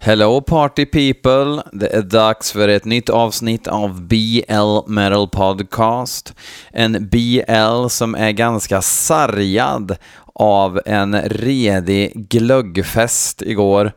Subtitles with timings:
[0.00, 1.62] Hello party people!
[1.72, 6.34] Det är dags för ett nytt avsnitt av BL Metal Podcast.
[6.72, 9.96] En BL som är ganska sargad
[10.34, 13.92] av en redig glöggfest igår.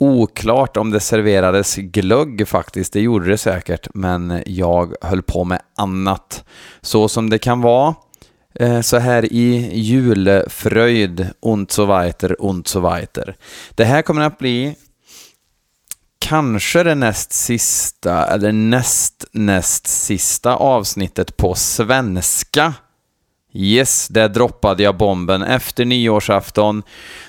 [0.00, 5.60] Oklart om det serverades glögg faktiskt, det gjorde det säkert, men jag höll på med
[5.76, 6.44] annat.
[6.80, 7.94] Så som det kan vara
[8.54, 13.36] eh, så här i julfröjd, und so weiter, und so weiter.
[13.74, 14.76] Det här kommer att bli
[16.28, 22.74] kanske det näst sista, eller näst näst sista avsnittet på svenska.
[23.52, 25.42] Yes, där droppade jag bomben.
[25.42, 26.82] Efter nyårsafton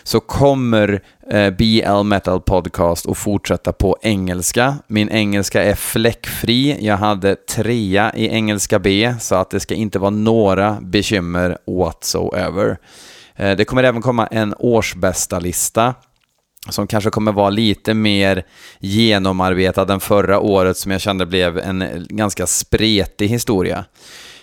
[0.03, 4.75] så kommer eh, BL Metal Podcast att fortsätta på engelska.
[4.87, 6.85] Min engelska är fläckfri.
[6.85, 12.77] Jag hade trea i engelska B, så att det ska inte vara några bekymmer whatsoever.
[13.35, 15.93] Eh, det kommer även komma en årsbästa lista
[16.69, 18.43] som kanske kommer vara lite mer
[18.79, 23.85] genomarbetad än förra året som jag kände blev en ganska spretig historia.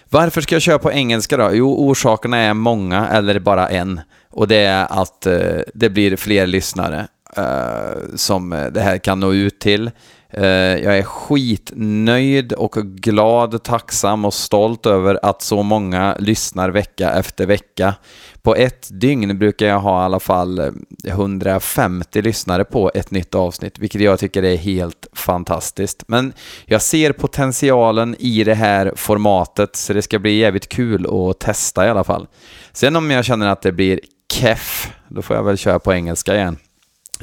[0.08, 1.50] Varför ska jag köra på engelska då?
[1.52, 4.00] Jo, orsakerna är många, eller bara en.
[4.30, 9.32] Och det är att eh, det blir fler lyssnare eh, som det här kan nå
[9.32, 9.90] ut till.
[10.36, 10.46] Eh,
[10.84, 17.46] jag är skitnöjd och glad, tacksam och stolt över att så många lyssnar vecka efter
[17.46, 17.94] vecka.
[18.42, 20.70] På ett dygn brukar jag ha i alla fall eh,
[21.04, 26.04] 150 lyssnare på ett nytt avsnitt, vilket jag tycker är helt fantastiskt.
[26.06, 26.32] Men
[26.66, 31.86] jag ser potentialen i det här formatet, så det ska bli jävligt kul att testa
[31.86, 32.26] i alla fall.
[32.72, 34.00] Sen om jag känner att det blir
[34.32, 36.56] keff, då får jag väl köra på engelska igen.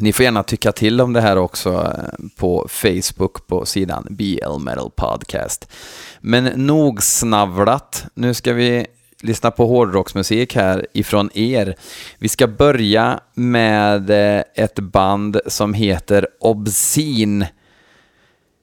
[0.01, 4.59] Ni får gärna tycka till om det här också eh, på Facebook på sidan BL
[4.59, 5.71] Metal Podcast.
[6.19, 8.05] Men nog snavlat.
[8.13, 8.85] Nu ska vi
[9.21, 11.75] lyssna på hårdrocksmusik här ifrån er.
[12.17, 17.47] Vi ska börja med eh, ett band som heter Obscene.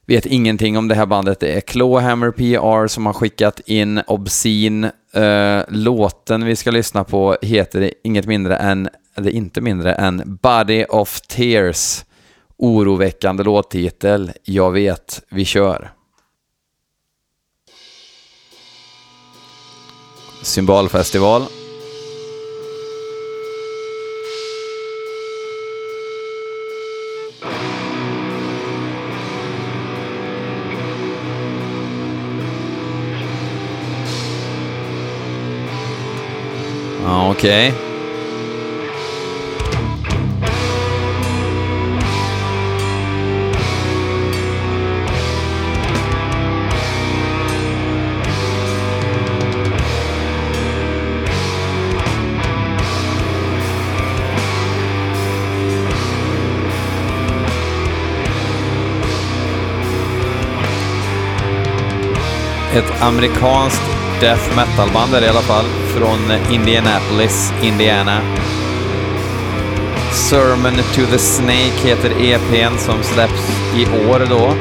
[0.07, 1.41] Vet ingenting om det här bandet.
[1.41, 4.93] Det är Clawhammer PR som har skickat in Obscene.
[5.13, 8.89] Eh, låten vi ska lyssna på heter inget mindre än
[9.19, 12.05] eller inte mindre än Body of Tears.
[12.57, 14.33] Oroväckande låttitel.
[14.45, 15.91] Jag vet, vi kör.
[20.43, 21.43] Symbolfestival.
[37.31, 37.69] Okej.
[37.69, 37.88] Okay.
[62.79, 63.83] Ett amerikanskt
[64.21, 68.21] death metal-band är det i alla fall, från Indianapolis, Indiana.
[70.13, 74.55] Sermon to the Snake heter EPn som släpps i år då.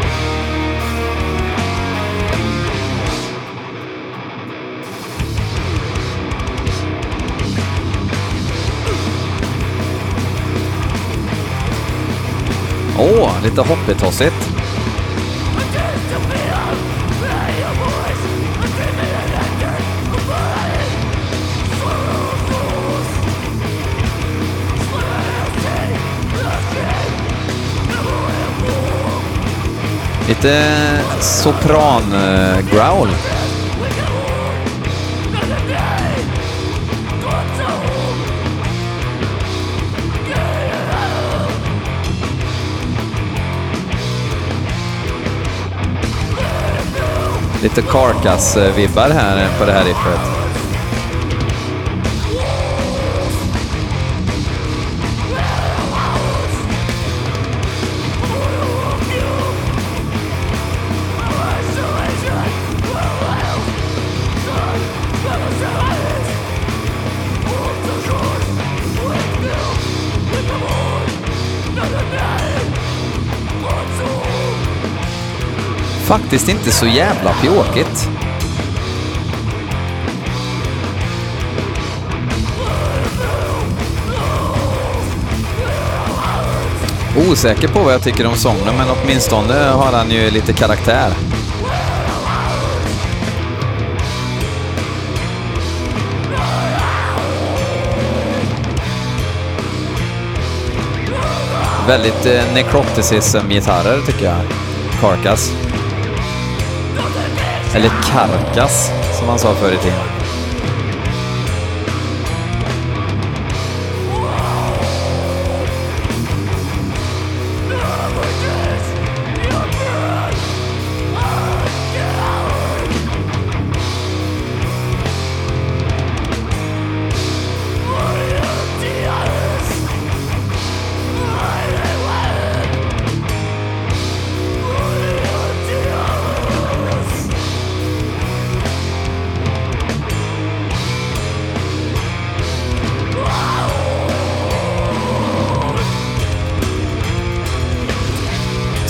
[12.99, 14.56] Åh, oh, lite hoppetossigt.
[30.27, 30.83] Lite
[31.19, 33.07] sopran-growl.
[33.07, 33.13] Eh,
[47.61, 50.26] Lite Carcass-vibbar här på det här riffet.
[76.07, 78.09] Faktiskt inte så jävla pjåkigt.
[87.29, 91.11] Osäker på vad jag tycker om sången, men åtminstone har han ju lite karaktär.
[101.87, 104.41] Väldigt eh, necroticism-gitarrer tycker jag.
[105.01, 105.66] Carcass.
[107.75, 110.16] Eller Karkas, som man sa förr i tiden.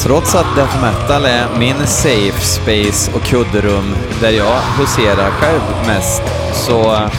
[0.07, 6.21] Trots att death metal är min safe space och kudderum där jag huserar själv mest
[6.53, 7.09] så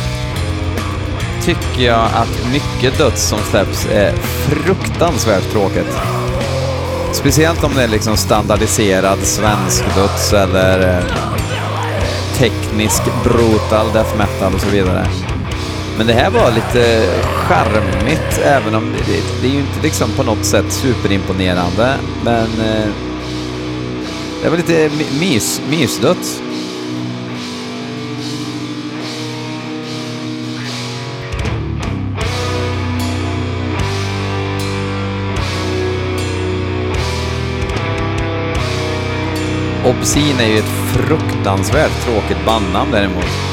[1.43, 5.99] tycker jag att mycket döds som släpps är fruktansvärt tråkigt.
[7.13, 11.05] Speciellt om det är liksom standardiserad svensk döds eller eh,
[12.37, 15.07] teknisk brutal death metal och så vidare.
[15.99, 20.11] Men det här var lite charmigt, även om det, det, det är ju inte liksom
[20.11, 21.95] på något sätt superimponerande.
[22.25, 22.89] Men eh,
[24.43, 24.91] det var lite
[25.21, 26.43] mys, mysdött.
[39.85, 43.48] Obscene är ju ett fruktansvärt tråkigt bandnamn däremot.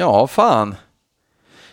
[0.00, 0.74] Ja, fan.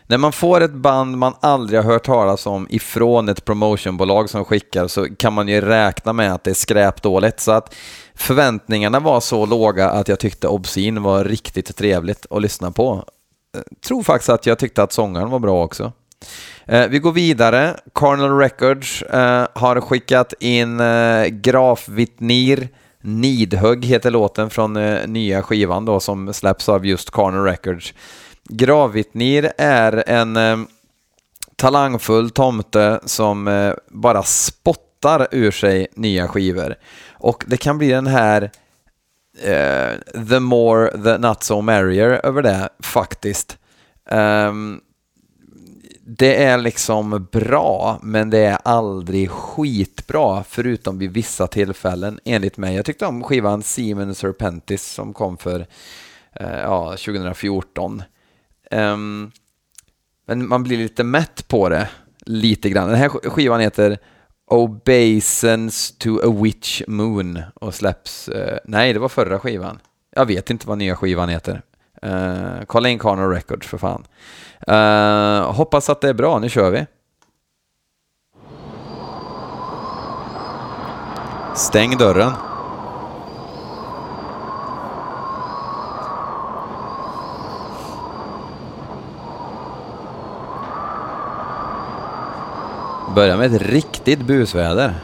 [0.08, 4.46] När man får ett band man aldrig har hört talas om ifrån ett promotionbolag som
[4.46, 7.40] skickar så kan man ju räkna med att det är skräpdåligt.
[7.40, 7.76] Så att
[8.16, 13.04] förväntningarna var så låga att jag tyckte Obscene var riktigt trevligt att lyssna på.
[13.54, 15.92] Jag tror faktiskt att jag tyckte att sångaren var bra också.
[16.66, 17.76] Eh, vi går vidare.
[17.94, 20.82] Carnal Records eh, har skickat in
[21.42, 22.70] Graf Vittnir
[23.02, 27.94] Nidhugg heter låten från eh, nya skivan då som släpps av just Carner Records.
[28.44, 30.58] Gravitnir är en eh,
[31.56, 36.76] talangfull tomte som eh, bara spottar ur sig nya skivor.
[37.12, 38.52] Och det kan bli den här
[39.44, 43.58] eh, the more the not so merrier över det faktiskt.
[44.12, 44.82] Um,
[46.10, 52.76] det är liksom bra, men det är aldrig skitbra, förutom vid vissa tillfällen, enligt mig.
[52.76, 55.68] Jag tyckte om skivan Siemens Serpentis som kom för
[56.34, 57.92] eh, ja, 2014.
[57.92, 58.04] Um,
[58.72, 59.32] ehm,
[60.28, 61.90] men man blir lite mätt på det,
[62.26, 62.90] lite grann.
[62.90, 63.98] Den här skivan heter
[64.46, 68.30] Obeisance to a Witch Moon och släpps...
[68.30, 69.80] Eh, nej, det var förra skivan.
[70.16, 71.62] Jag vet inte vad nya skivan heter.
[72.06, 74.04] Uh, kolla in Carnal Records för fan.
[74.70, 76.86] Uh, hoppas att det är bra, nu kör vi.
[81.56, 82.32] Stäng dörren.
[93.16, 94.96] Börja med ett riktigt busväder.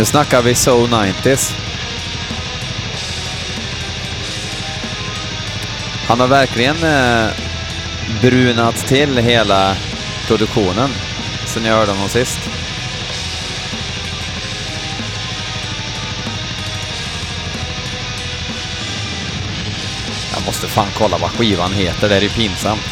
[0.00, 1.54] Nu snackar vi So 90s.
[6.08, 7.30] Han har verkligen eh,
[8.20, 9.76] brunat till hela
[10.26, 10.90] produktionen
[11.46, 12.38] sen jag hörde honom sist.
[20.34, 22.88] Jag måste fan kolla vad skivan heter, det är ju pinsamt.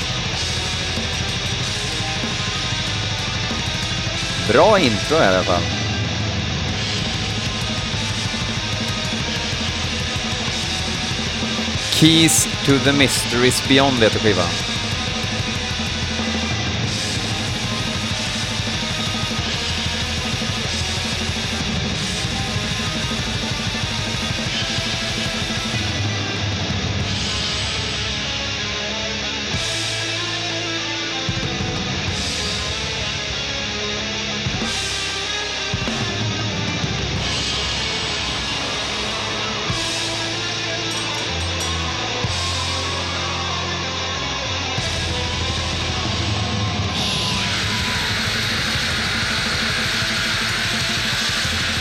[4.49, 5.78] Bra intro i alla fall.
[11.99, 14.68] Keys to the Mysteries Beyond heter skivan.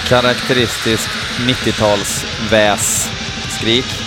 [0.10, 1.10] Karaktäristiskt
[1.40, 4.07] 90-tals väs-skrik.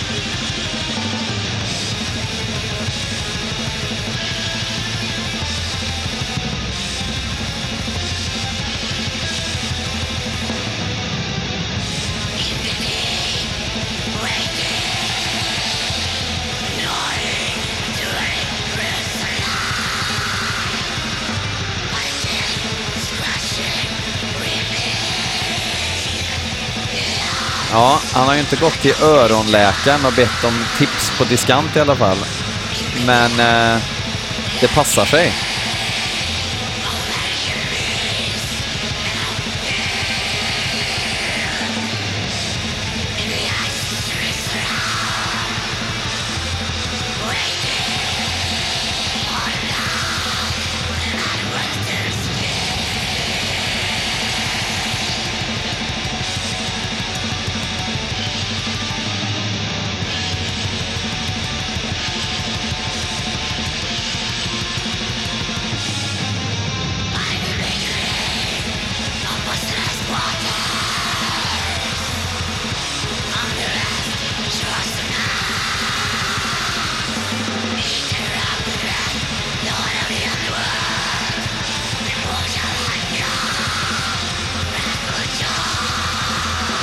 [27.71, 31.79] Ja, han har ju inte gått till öronläkaren och bett om tips på diskant i
[31.79, 32.17] alla fall.
[33.05, 33.81] Men eh,
[34.61, 35.33] det passar sig.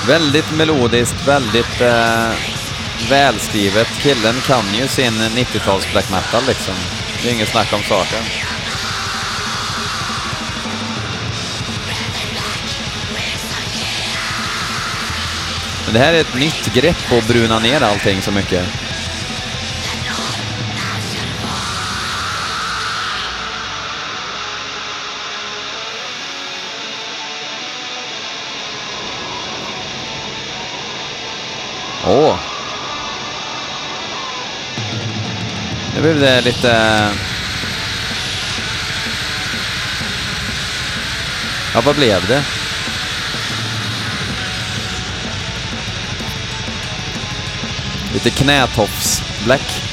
[0.09, 2.31] Väldigt melodiskt, väldigt eh,
[3.11, 3.89] välskrivet.
[3.99, 6.75] Killen kan ju sin 90-tals black metal liksom.
[7.23, 8.25] Det är inget snack om saken.
[15.85, 18.88] Men det här är ett nytt grepp att bruna ner allting så mycket.
[36.15, 36.69] Blev det lite...
[41.75, 42.43] Ja, vad blev det?
[48.13, 49.88] Lite knätofs-black.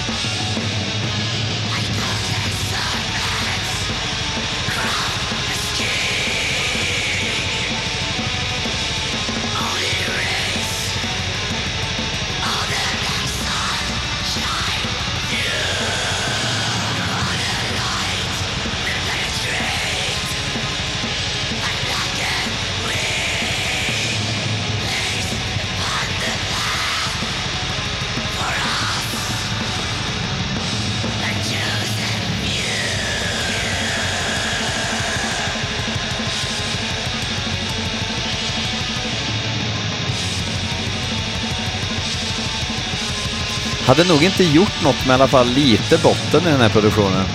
[43.97, 47.25] Hade nog inte gjort något med i alla fall lite botten i den här produktionen.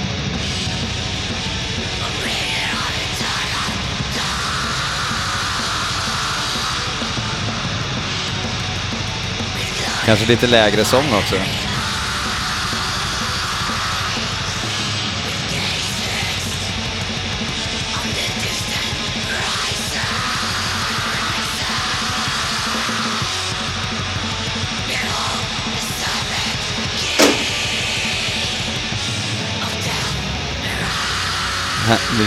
[10.07, 11.37] Kanske lite lägre sång också.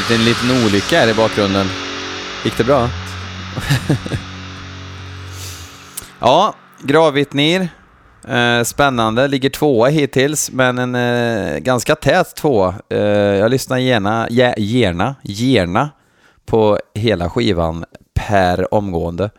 [0.08, 1.67] Det är en liten olycka här i bakgrunden.
[2.43, 2.89] Gick det bra?
[6.20, 7.67] ja, Gravvittnir.
[8.27, 12.75] Eh, spännande, ligger tvåa hittills, men en eh, ganska tät tvåa.
[12.89, 15.89] Eh, jag lyssnar gärna, gärna, gärna
[16.46, 19.29] på hela skivan per omgående.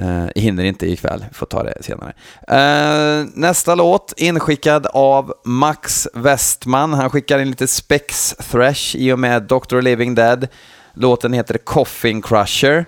[0.00, 2.12] Uh, hinner inte ikväll, får ta det senare.
[2.50, 6.92] Uh, nästa låt inskickad av Max Westman.
[6.92, 9.80] Han skickar in lite Spex Thrash i och med Dr.
[9.80, 10.48] Living Dead.
[10.94, 12.86] Låten heter Coffin Crusher.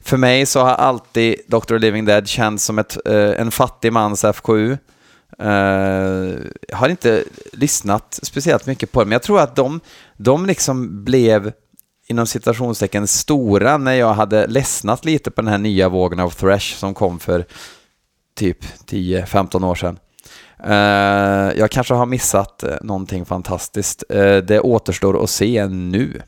[0.00, 1.78] För mig så har alltid Dr.
[1.78, 4.76] Living Dead känts som ett, uh, en fattig mans FKU.
[6.68, 9.80] Jag har inte lyssnat speciellt mycket på det, men jag tror att de,
[10.16, 11.52] de liksom blev
[12.08, 16.76] inom citationstecken stora när jag hade ledsnat lite på den här nya vågen av thrash
[16.76, 17.44] som kom för
[18.36, 19.98] typ 10-15 år sedan.
[20.66, 24.04] Uh, jag kanske har missat eh, någonting fantastiskt.
[24.14, 26.22] Uh, det återstår att se nu.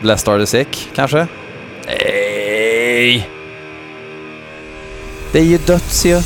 [0.00, 1.26] Blessed are the sick, kanske?
[1.86, 3.30] Nej!
[5.32, 6.20] Det är ju döds ju.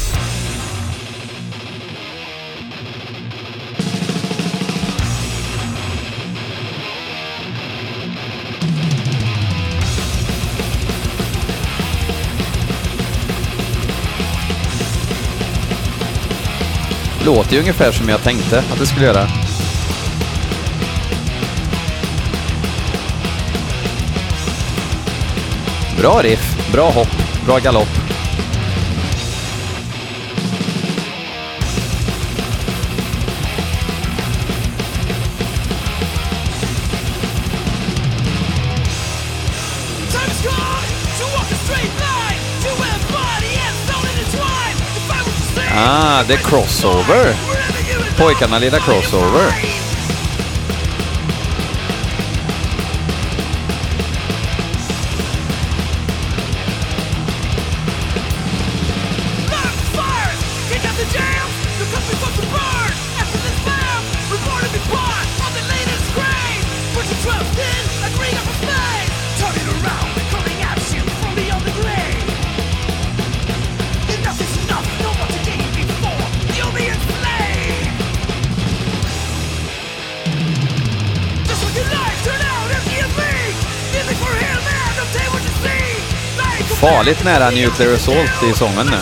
[17.26, 19.26] Låter ju ungefär som jag tänkte att det skulle göra.
[25.98, 28.01] Bra riff, bra hopp, bra galopp.
[45.84, 47.34] Ah, det är crossover.
[48.16, 49.81] Pojkarna lirar crossover.
[87.02, 88.96] Farligt nära Nuclear Assault i sången nu.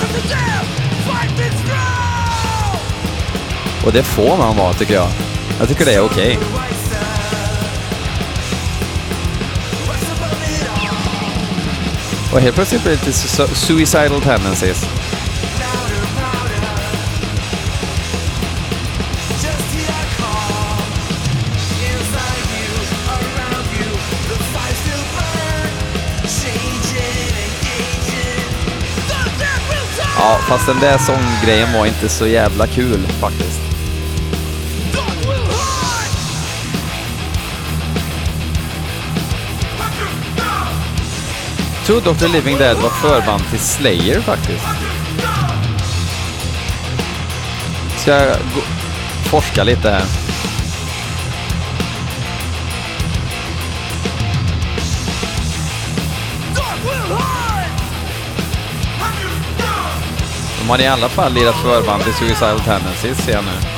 [3.87, 5.09] Och det får man vara tycker jag.
[5.59, 6.39] Jag tycker det är okej.
[12.33, 14.85] Och helt plötsligt blir det lite su- suicidal tendencies.
[30.31, 33.61] Ja, fast den där sånggrejen var inte så jävla kul faktiskt.
[41.87, 42.29] Trodde Dr.
[42.33, 44.67] Living Dead var förband till Slayer faktiskt.
[47.97, 48.61] Ska jag gå,
[49.31, 50.20] forska lite här.
[60.71, 63.70] De har i alla fall lirat förband till Suicidal Tendencies ser jag nu.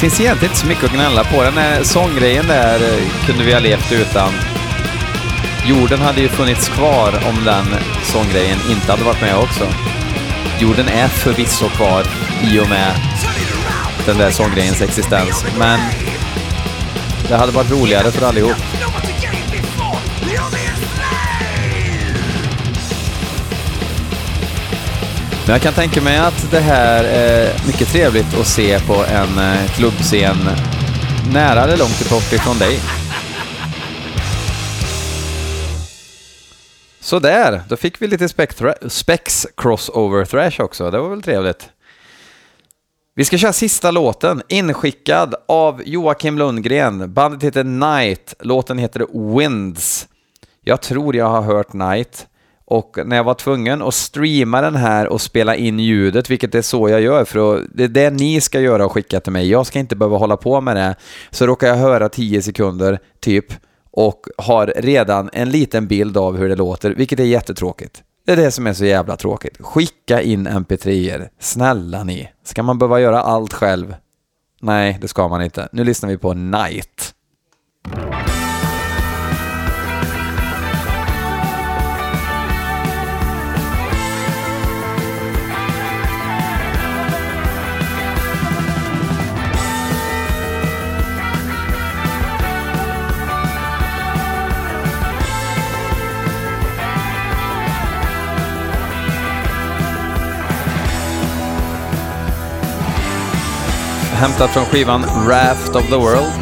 [0.00, 1.42] Finns egentligen inte så mycket att gnälla på.
[1.42, 2.78] Den här sånggrejen där
[3.26, 4.32] kunde vi ha levt utan.
[5.66, 7.64] Jorden hade ju funnits kvar om den
[8.02, 9.66] sånggrejen inte hade varit med också.
[10.60, 12.04] Jorden är förvisso kvar
[12.42, 12.94] i och med
[14.06, 15.80] den där sånggrejens existens, men
[17.28, 18.69] det hade varit roligare för allihop.
[25.50, 29.38] Men jag kan tänka mig att det här är mycket trevligt att se på en
[29.38, 30.36] eh, klubbscen
[31.32, 32.80] nära eller långt bort ifrån dig.
[37.00, 40.90] Så där, då fick vi lite spex-crossover-thrash också.
[40.90, 41.68] Det var väl trevligt.
[43.14, 47.14] Vi ska köra sista låten, inskickad av Joakim Lundgren.
[47.14, 50.08] Bandet heter Night, låten heter Winds.
[50.60, 52.26] Jag tror jag har hört Night.
[52.70, 56.62] Och när jag var tvungen att streama den här och spela in ljudet, vilket är
[56.62, 59.50] så jag gör, för att, det är det ni ska göra och skicka till mig.
[59.50, 60.94] Jag ska inte behöva hålla på med det.
[61.30, 63.46] Så råkar jag höra 10 sekunder, typ,
[63.90, 68.02] och har redan en liten bild av hur det låter, vilket är jättetråkigt.
[68.26, 69.56] Det är det som är så jävla tråkigt.
[69.60, 71.28] Skicka in mp3er.
[71.40, 72.28] Snälla ni.
[72.44, 73.94] Ska man behöva göra allt själv?
[74.60, 75.68] Nej, det ska man inte.
[75.72, 77.14] Nu lyssnar vi på Night.
[104.20, 106.32] Hämtat från skivan Raft of the World.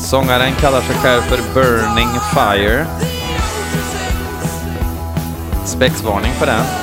[0.00, 2.86] Sångaren kallar sig själv för Burning Fire.
[5.64, 6.81] Spexvarning på den.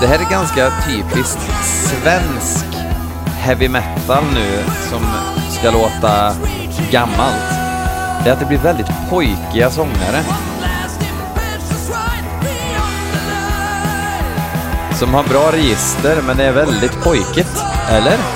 [0.00, 2.66] Det här är ganska typiskt svensk
[3.38, 4.58] heavy metal nu
[4.90, 5.00] som
[5.50, 6.34] ska låta
[6.90, 7.50] gammalt,
[8.24, 10.24] det är att det blir väldigt pojkiga sångare
[14.96, 17.64] som har bra register, men det är väldigt pojkigt.
[17.90, 18.35] Eller?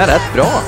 [0.00, 0.62] Men rätt bra.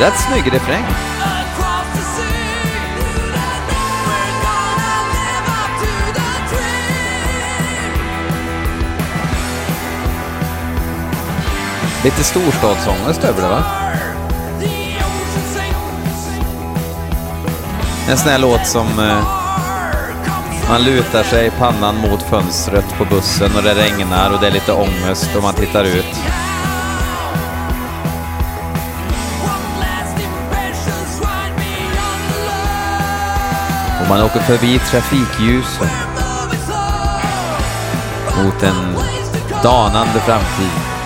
[0.00, 0.84] Rätt snygg refräng.
[12.04, 13.62] Lite storstadsångest över det va?
[18.08, 19.42] En sån här låt som eh,
[20.68, 24.72] man lutar sig pannan mot fönstret på bussen och det regnar och det är lite
[24.72, 26.16] ångest och man tittar ut.
[34.02, 35.88] Och man åker förbi trafikljusen
[38.44, 38.96] mot en
[39.62, 41.01] danande framtid.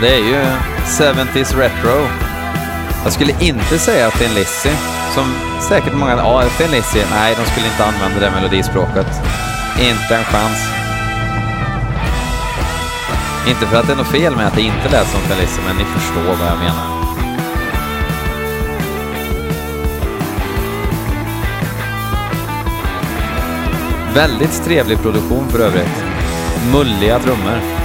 [0.00, 0.42] Det är ju
[0.84, 2.08] 70s retro.
[3.04, 4.70] Jag skulle inte säga Thin Lizzy,
[5.14, 5.34] som
[5.68, 6.16] säkert många...
[6.16, 7.00] Ja, Thin Lizzy.
[7.10, 9.06] Nej, de skulle inte använda det melodispråket.
[9.80, 10.58] Inte en chans.
[13.48, 15.60] Inte för att det är något fel med att det inte lät som Thin Lizzy,
[15.66, 17.00] men ni förstår vad jag menar.
[24.14, 26.04] Väldigt trevlig produktion för övrigt.
[26.72, 27.79] Mulliga trummor.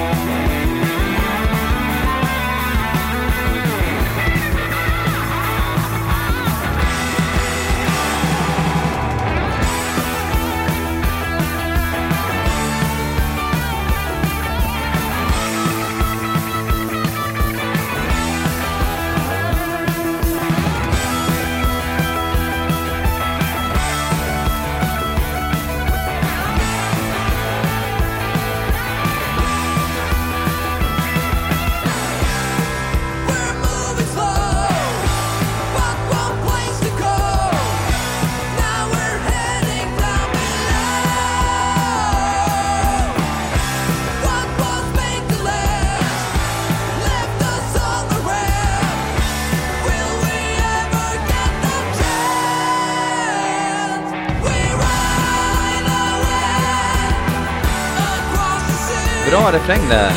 [59.45, 60.11] Bra refräng där.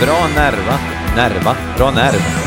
[0.00, 0.78] Bra nerva.
[1.16, 1.56] Nerva?
[1.76, 2.41] Bra nerv.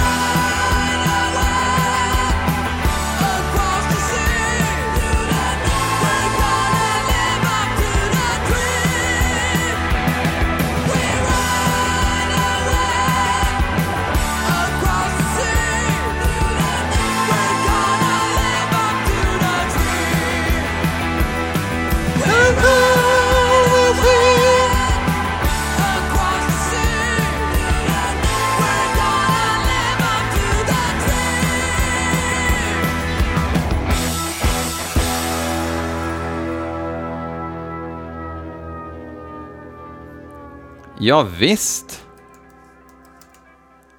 [41.05, 42.03] Ja, visst.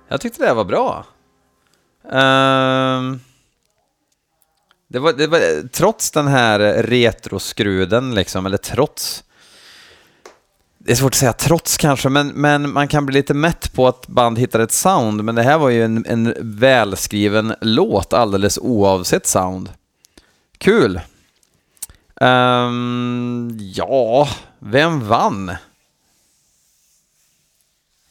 [0.09, 1.07] Jag tyckte det var bra.
[2.03, 3.21] Um,
[4.88, 9.25] det var, det var, trots den här retroskruden, liksom, eller trots...
[10.79, 13.88] det är svårt att säga trots kanske, men, men man kan bli lite mätt på
[13.88, 15.25] att band hittar ett sound.
[15.25, 19.73] Men det här var ju en, en välskriven låt alldeles oavsett sound.
[20.59, 21.01] Kul!
[22.21, 25.57] Um, ja, vem vann?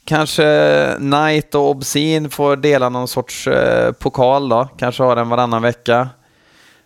[0.06, 4.70] Kanske Knight och Obscene får dela någon sorts eh, pokal då.
[4.78, 6.10] Kanske har den varannan vecka.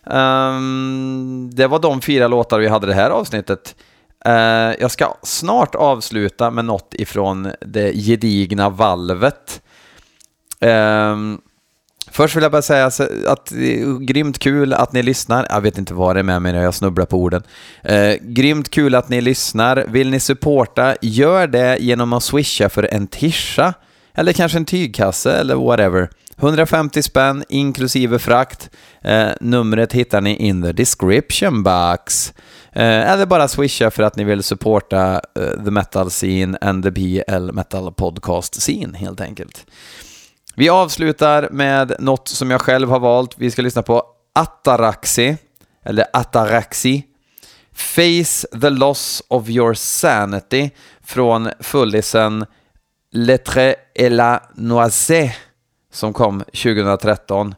[0.04, 3.74] Um, det var de fyra låtar vi hade det här avsnittet.
[4.28, 4.32] Uh,
[4.80, 9.62] jag ska snart avsluta med något ifrån det gedigna valvet.
[10.60, 11.40] Um,
[12.12, 12.86] Först vill jag bara säga
[13.26, 15.46] att det är grymt kul att ni lyssnar.
[15.50, 17.42] Jag vet inte vad det är med mig när jag snubblar på orden.
[17.82, 19.84] Eh, grymt kul att ni lyssnar.
[19.88, 23.74] Vill ni supporta, gör det genom att swisha för en tischa.
[24.14, 26.08] Eller kanske en tygkasse eller whatever.
[26.36, 28.70] 150 spänn inklusive frakt.
[29.02, 32.32] Eh, numret hittar ni in the description box.
[32.72, 36.90] Eh, eller bara swisha för att ni vill supporta eh, the metal scene and the
[36.90, 39.66] BL metal podcast scene helt enkelt.
[40.60, 43.34] Vi avslutar med något som jag själv har valt.
[43.38, 45.36] Vi ska lyssna på Ataraxi,
[45.84, 47.02] eller Ataraxi.
[47.72, 50.70] Face the loss of your sanity
[51.02, 52.46] från fullisen
[53.12, 55.36] Lettre et la noisette
[55.92, 57.54] som kom 2013.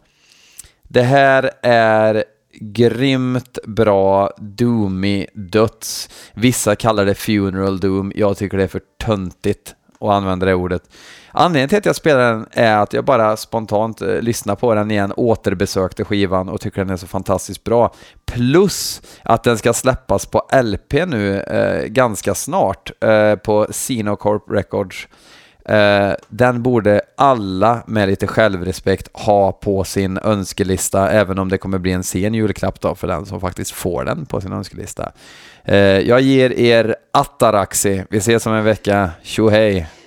[0.83, 2.25] Det här är
[2.61, 6.09] grymt bra doomy döds.
[6.35, 8.13] Vissa kallar det funeral doom.
[8.17, 10.83] Jag tycker det är för töntigt och använda det ordet.
[11.31, 14.91] Anledningen till att jag spelar den är att jag bara spontant eh, lyssnar på den
[14.91, 17.95] igen, återbesökte skivan och tycker den är så fantastiskt bra.
[18.27, 25.09] Plus att den ska släppas på LP nu eh, ganska snart eh, på Sinocorp Records.
[25.65, 31.79] Eh, den borde alla med lite självrespekt ha på sin önskelista, även om det kommer
[31.79, 35.13] bli en sen julklapp då för den som faktiskt får den på sin önskelista.
[35.65, 38.05] Eh, jag ger er Ataraxi.
[38.11, 39.11] Vi ses om en vecka.
[39.23, 40.02] tjohej!